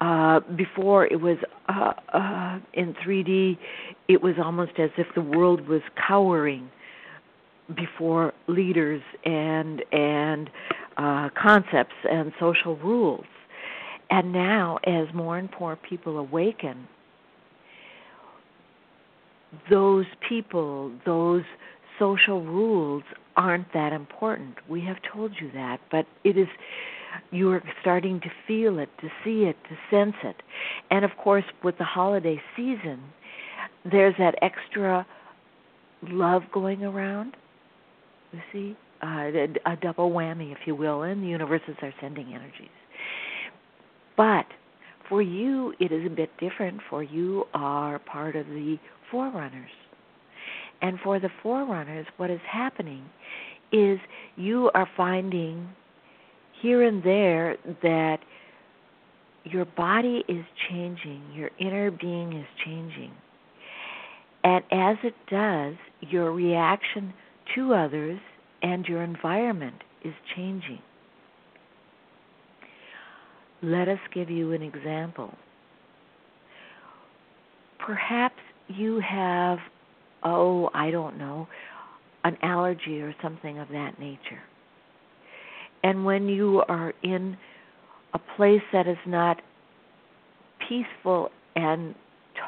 [0.00, 3.58] uh, before it was uh, uh, in 3D,
[4.08, 6.70] it was almost as if the world was cowering
[7.76, 10.50] before leaders and and
[10.96, 13.24] uh, concepts and social rules.
[14.10, 16.86] And now, as more and more people awaken,
[19.70, 21.44] those people, those
[21.98, 23.04] social rules
[23.36, 24.56] aren't that important.
[24.68, 26.48] We have told you that, but it is
[27.30, 30.36] you are starting to feel it, to see it, to sense it.
[30.90, 33.00] And of course, with the holiday season,
[33.90, 35.06] there's that extra
[36.02, 37.36] love going around.
[38.32, 39.30] You see, uh,
[39.66, 42.68] a double whammy, if you will, and the universes are sending energies.
[44.16, 44.46] But
[45.08, 48.78] for you, it is a bit different, for you are part of the
[49.10, 49.70] forerunners.
[50.80, 53.04] And for the forerunners, what is happening
[53.72, 53.98] is
[54.36, 55.68] you are finding
[56.62, 58.18] here and there that
[59.44, 63.12] your body is changing, your inner being is changing.
[64.44, 67.12] And as it does, your reaction
[67.54, 68.20] to others
[68.62, 70.80] and your environment is changing.
[73.62, 75.32] Let us give you an example.
[77.84, 79.58] Perhaps you have,
[80.24, 81.48] oh, I don't know,
[82.24, 84.40] an allergy or something of that nature.
[85.82, 87.36] And when you are in
[88.14, 89.40] a place that is not
[90.68, 91.94] peaceful and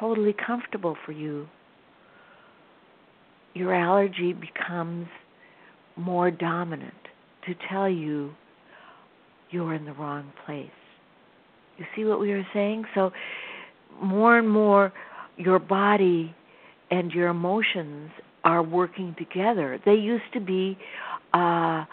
[0.01, 1.49] totally comfortable for you,
[3.55, 5.07] your allergy becomes
[5.97, 6.95] more dominant
[7.47, 8.33] to tell you
[9.51, 10.67] you're in the wrong place.
[11.79, 12.85] You see what we are saying?
[12.95, 13.13] So,
[14.03, 14.93] more and more,
[15.37, 16.35] your body
[16.91, 18.11] and your emotions
[18.45, 19.81] are working together.
[19.85, 20.77] They used to be,
[21.33, 21.85] uh,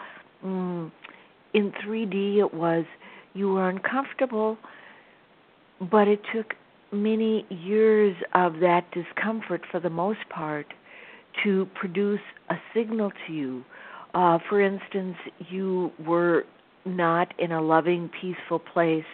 [0.44, 0.90] mm,
[1.54, 2.84] in 3D, it was
[3.34, 4.58] you were uncomfortable,
[5.90, 6.54] but it took
[6.92, 10.66] many years of that discomfort for the most part
[11.42, 12.20] to produce
[12.50, 13.64] a signal to you.
[14.14, 15.16] Uh, for instance,
[15.48, 16.44] you were
[16.84, 19.04] not in a loving, peaceful place,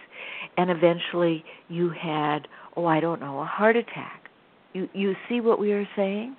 [0.56, 4.28] and eventually you had, oh, I don't know, a heart attack.
[4.72, 6.36] You you see what we are saying?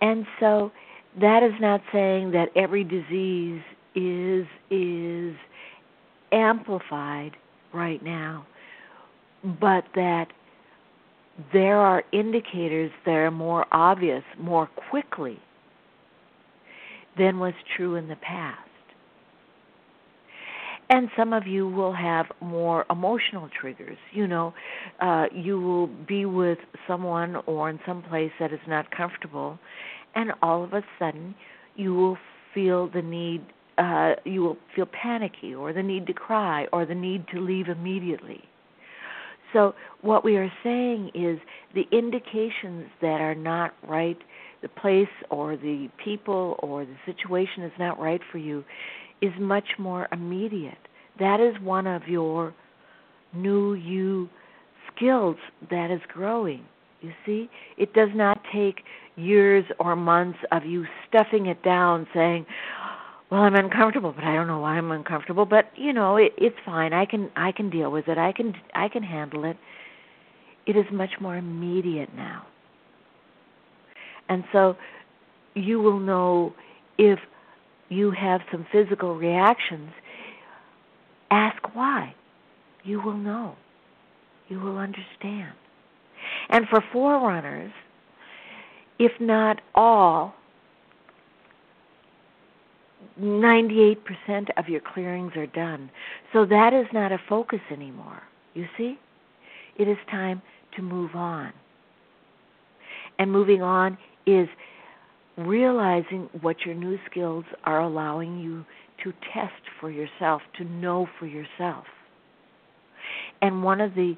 [0.00, 0.72] And so
[1.20, 3.62] that is not saying that every disease
[3.96, 5.34] is is
[6.32, 7.32] amplified
[7.72, 8.46] right now,
[9.60, 10.26] but that
[11.52, 15.38] there are indicators that are more obvious more quickly
[17.18, 18.60] than was true in the past.
[20.88, 23.98] And some of you will have more emotional triggers.
[24.12, 24.54] You know,
[25.00, 29.58] uh, you will be with someone or in some place that is not comfortable,
[30.14, 31.34] and all of a sudden
[31.74, 32.16] you will
[32.54, 33.44] feel the need,
[33.78, 37.68] uh, you will feel panicky or the need to cry or the need to leave
[37.68, 38.42] immediately.
[39.52, 41.38] So, what we are saying is
[41.74, 44.18] the indications that are not right,
[44.62, 48.64] the place or the people or the situation is not right for you,
[49.22, 50.78] is much more immediate.
[51.18, 52.54] That is one of your
[53.34, 54.28] new you
[54.94, 55.36] skills
[55.70, 56.64] that is growing.
[57.00, 57.48] You see?
[57.76, 58.82] It does not take
[59.16, 62.46] years or months of you stuffing it down saying,
[63.30, 66.56] well i'm uncomfortable but i don't know why i'm uncomfortable but you know it, it's
[66.64, 69.56] fine i can i can deal with it i can i can handle it
[70.66, 72.46] it is much more immediate now
[74.28, 74.76] And so
[75.54, 76.54] you will know
[76.98, 77.18] if
[77.88, 79.90] you have some physical reactions.
[81.30, 82.14] Ask why.
[82.84, 83.54] You will know.
[84.48, 85.54] You will understand.
[86.48, 87.72] And for forerunners,
[88.98, 90.34] if not all,
[93.20, 93.96] 98%
[94.56, 95.90] of your clearings are done.
[96.32, 98.22] So that is not a focus anymore.
[98.54, 98.98] You see?
[99.78, 100.40] It is time
[100.76, 101.52] to move on.
[103.18, 104.48] And moving on is
[105.36, 108.64] realizing what your new skills are allowing you
[109.04, 111.84] to test for yourself, to know for yourself.
[113.42, 114.16] And one of the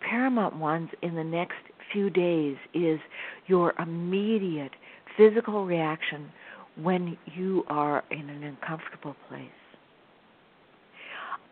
[0.00, 1.58] paramount ones in the next
[1.92, 2.98] few days is
[3.46, 4.72] your immediate
[5.16, 6.30] physical reaction
[6.76, 9.48] when you are in an uncomfortable place.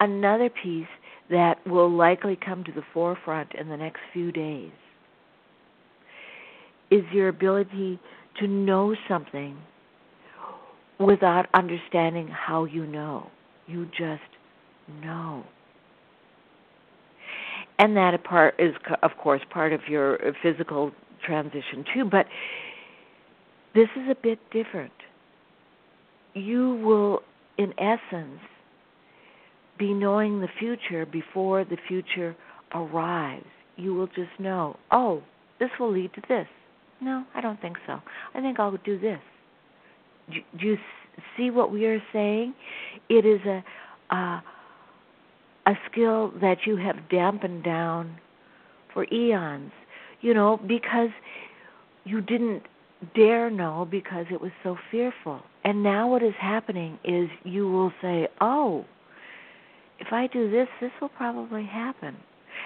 [0.01, 0.87] Another piece
[1.31, 4.73] that will likely come to the forefront in the next few days
[6.91, 7.99] is your ability
[8.41, 9.57] to know something
[10.99, 13.31] without understanding how you know.
[13.67, 14.21] You just
[15.03, 15.45] know.
[17.79, 20.93] And that part is, of course, part of your physical
[21.25, 22.05] transition too.
[22.05, 22.27] But
[23.75, 24.93] this is a bit different.
[26.34, 27.20] You will,
[27.58, 28.40] in essence,
[29.79, 32.37] be knowing the future before the future
[32.75, 33.46] arrives.
[33.76, 35.23] You will just know, oh,
[35.58, 36.46] this will lead to this.
[37.00, 38.00] No, I don't think so.
[38.34, 39.20] I think I'll do this.
[40.31, 40.76] Do, do you
[41.37, 42.55] see what we are saying?
[43.08, 43.64] It is a,
[44.14, 44.43] a
[45.67, 48.19] a skill that you have dampened down
[48.93, 49.73] for eons,
[50.20, 51.11] you know, because
[52.05, 52.62] you didn't
[53.14, 55.40] dare know because it was so fearful.
[55.64, 58.85] And now what is happening is you will say, "Oh,
[59.99, 62.17] if I do this, this will probably happen."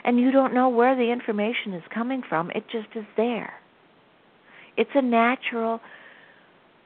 [0.05, 2.51] And you don't know where the information is coming from.
[2.53, 3.55] It just is there.
[4.77, 5.81] It's a natural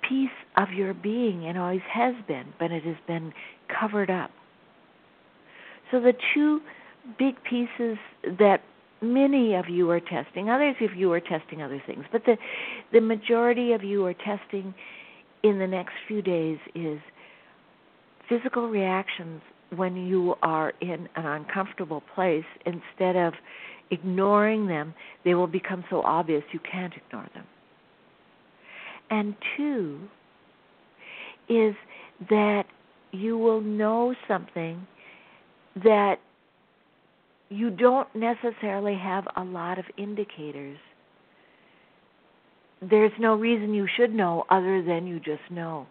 [0.09, 3.33] piece of your being and always has been, but it has been
[3.69, 4.31] covered up.
[5.91, 6.61] So the two
[7.19, 7.99] big pieces
[8.39, 8.63] that
[9.01, 12.37] many of you are testing, others of you are testing other things, but the
[12.93, 14.75] the majority of you are testing
[15.43, 16.99] in the next few days is
[18.29, 19.41] physical reactions
[19.75, 23.35] when you are in an uncomfortable place instead of
[23.91, 24.95] ignoring them,
[25.25, 27.45] they will become so obvious you can't ignore them.
[29.11, 30.01] And two
[31.49, 31.75] is
[32.29, 32.65] that
[33.13, 34.87] you will know something
[35.83, 36.17] that
[37.49, 40.79] you don't necessarily have a lot of indicators.
[42.89, 45.87] There's no reason you should know other than you just know.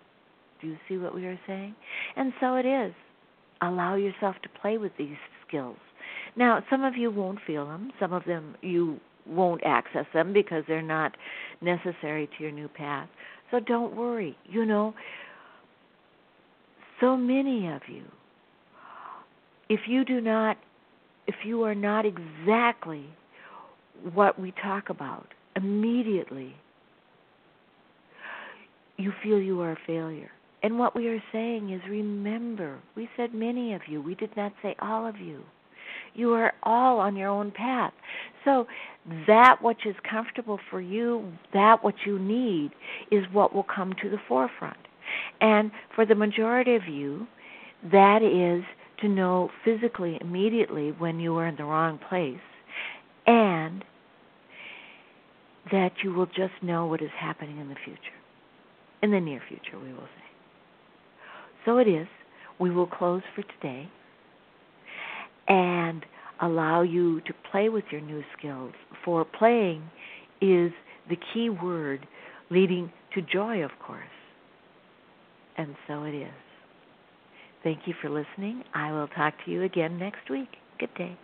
[0.61, 1.75] Do you see what we are saying?
[2.15, 2.93] And so it is.
[3.61, 5.77] Allow yourself to play with these skills.
[6.35, 10.63] Now, some of you won't feel them, some of them you won't access them because
[10.67, 11.15] they're not
[11.61, 13.07] necessary to your new path.
[13.51, 14.37] So don't worry.
[14.45, 14.93] You know,
[16.99, 18.03] so many of you
[19.69, 20.57] if you do not
[21.27, 23.05] if you are not exactly
[24.13, 26.55] what we talk about immediately
[28.99, 30.29] you feel you are a failure.
[30.61, 34.01] And what we are saying is remember we said many of you.
[34.01, 35.41] We did not say all of you.
[36.13, 37.93] You are all on your own path.
[38.43, 38.67] So
[39.25, 42.71] that which is comfortable for you that what you need
[43.09, 44.77] is what will come to the forefront.
[45.39, 47.25] And for the majority of you
[47.91, 48.65] that is
[48.99, 52.37] to know physically immediately when you are in the wrong place
[53.25, 53.85] and
[55.71, 58.18] that you will just know what is happening in the future.
[59.01, 60.29] In the near future, we will say.
[61.65, 62.07] So it is.
[62.59, 63.89] We will close for today
[65.47, 66.05] and
[66.41, 68.73] allow you to play with your new skills.
[69.03, 69.83] For playing
[70.41, 70.71] is
[71.09, 72.05] the key word
[72.49, 74.03] leading to joy, of course.
[75.57, 76.33] And so it is.
[77.63, 78.63] Thank you for listening.
[78.73, 80.49] I will talk to you again next week.
[80.79, 81.17] Good day.